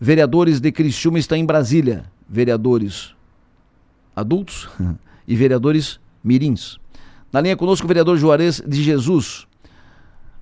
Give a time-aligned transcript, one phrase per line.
[0.00, 2.04] vereadores de Criciúma está em Brasília.
[2.28, 3.14] Vereadores
[4.16, 4.68] adultos
[5.28, 6.78] e vereadores mirins.
[7.32, 9.46] Na linha conosco o vereador Juarez de Jesus.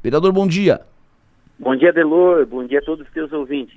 [0.02, 0.80] Vereador, bom dia.
[1.58, 2.46] Bom dia, Delor.
[2.46, 3.76] Bom dia a todos os teus ouvintes.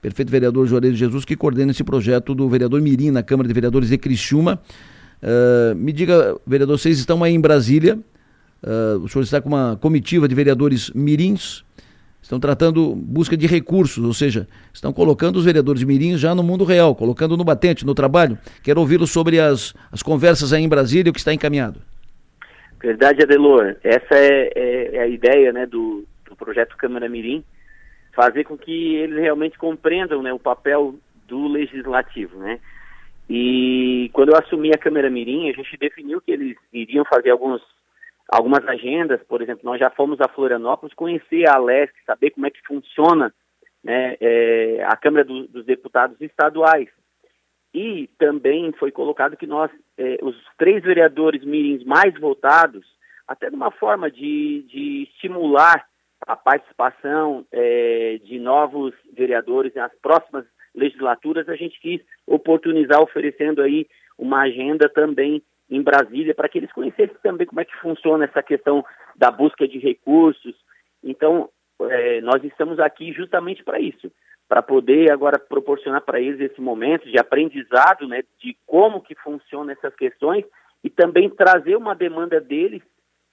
[0.00, 3.52] Perfeito, vereador Juarez de Jesus, que coordena esse projeto do vereador Mirim na Câmara de
[3.52, 4.60] Vereadores de Criciúma.
[5.20, 7.98] Uh, me diga, vereador, vocês estão aí em Brasília.
[8.62, 11.65] Uh, o senhor está com uma comitiva de vereadores mirins.
[12.26, 16.64] Estão tratando busca de recursos, ou seja, estão colocando os vereadores mirins já no mundo
[16.64, 18.36] real, colocando no batente, no trabalho.
[18.64, 21.80] Quero ouvi-lo sobre as, as conversas aí em Brasília, o que está encaminhado.
[22.82, 23.76] Verdade, Adelor.
[23.80, 27.44] Essa é, é, é a ideia né, do, do projeto Câmara Mirim,
[28.12, 30.96] fazer com que eles realmente compreendam né, o papel
[31.28, 32.58] do legislativo, né?
[33.30, 37.62] E quando eu assumi a Câmara Mirim, a gente definiu que eles iriam fazer alguns,
[38.28, 42.50] algumas agendas, por exemplo, nós já fomos a Florianópolis conhecer a Leste, saber como é
[42.50, 43.32] que funciona
[43.82, 46.88] né, é, a Câmara do, dos Deputados Estaduais.
[47.72, 52.86] E também foi colocado que nós, eh, os três vereadores mirins mais votados,
[53.28, 55.86] até de uma forma de, de estimular
[56.26, 63.86] a participação eh, de novos vereadores nas próximas legislaturas, a gente quis oportunizar oferecendo aí
[64.18, 68.42] uma agenda também em Brasília para que eles conhecessem também como é que funciona essa
[68.42, 68.84] questão
[69.16, 70.54] da busca de recursos.
[71.02, 71.48] Então,
[71.82, 74.10] eh, nós estamos aqui justamente para isso,
[74.48, 79.70] para poder agora proporcionar para eles esse momento de aprendizado, né, de como que funcionam
[79.70, 80.44] essas questões
[80.84, 82.82] e também trazer uma demanda deles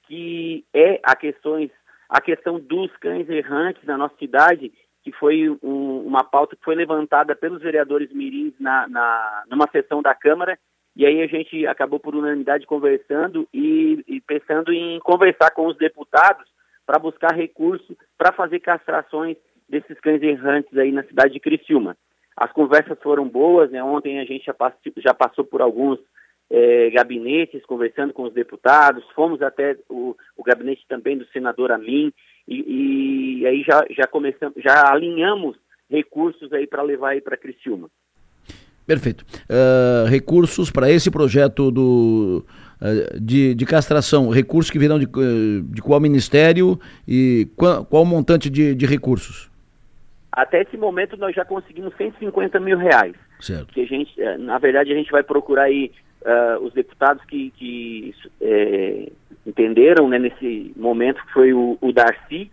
[0.08, 1.72] que é a questões
[2.10, 4.72] a questão dos cães errantes na nossa cidade,
[5.04, 10.00] que foi um, uma pauta que foi levantada pelos vereadores mirins na, na, numa sessão
[10.00, 10.58] da Câmara,
[10.96, 15.78] e aí a gente acabou por unanimidade conversando e, e pensando em conversar com os
[15.78, 16.46] deputados
[16.86, 21.98] para buscar recursos para fazer castrações desses cães errantes aí na cidade de Criciúma.
[22.36, 23.84] As conversas foram boas, né?
[23.84, 26.00] Ontem a gente já, passou, já passou por alguns
[26.50, 32.12] é, gabinetes conversando com os deputados, fomos até o, o gabinete também do senador Amin
[32.48, 35.58] e, e aí já, já começamos, já alinhamos
[35.90, 37.90] recursos aí para levar aí para Criciúma.
[38.86, 39.26] Perfeito.
[39.50, 42.46] Uh, recursos para esse projeto do,
[42.82, 45.08] uh, de, de castração, recursos que virão de,
[45.64, 49.50] de qual ministério e qual, qual montante de, de recursos?
[50.32, 53.16] Até esse momento nós já conseguimos 150 mil reais.
[53.40, 53.74] Certo.
[53.74, 57.52] Que a gente, eh, na verdade, a gente vai procurar aí uh, os deputados que,
[57.52, 59.12] que é,
[59.46, 62.50] entenderam né, nesse momento, que foi o, o Darcy,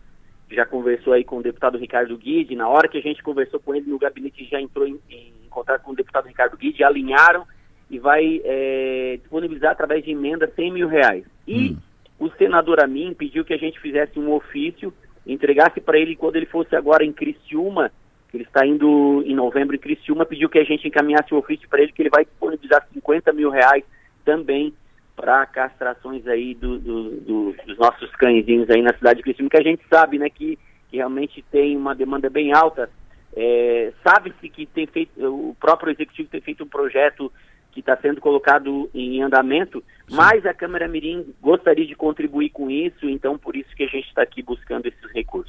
[0.49, 2.55] que já conversou aí com o deputado Ricardo Guide.
[2.55, 5.83] Na hora que a gente conversou com ele no gabinete, já entrou em, em contato
[5.83, 7.47] com o deputado Ricardo Guide, alinharam
[7.91, 11.25] e vai é, disponibilizar através de emenda 100 mil reais.
[11.47, 11.77] E hum.
[12.19, 14.93] o senador Amin pediu que a gente fizesse um ofício
[15.27, 17.91] entregasse para ele quando ele fosse agora em Criciúma,
[18.31, 21.69] que ele está indo em novembro em Criciúma, pediu que a gente encaminhasse o ofício
[21.69, 23.85] para ele, que ele vai disponibilizar 50 mil reais
[24.25, 24.73] também
[25.17, 29.59] para castrações aí do, do, do, dos nossos cãezinhos aí na cidade de Criciúma, que
[29.59, 32.89] a gente sabe, né, que, que realmente tem uma demanda bem alta.
[33.37, 37.33] É, Sabe-se que tem feito, o próprio executivo tem feito um projeto
[37.71, 40.17] que está sendo colocado em andamento, Sim.
[40.17, 44.09] mas a Câmara Mirim gostaria de contribuir com isso, então por isso que a gente
[44.09, 45.49] está aqui buscando esses recursos.